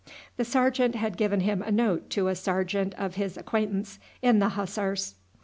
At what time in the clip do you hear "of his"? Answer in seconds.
2.95-3.37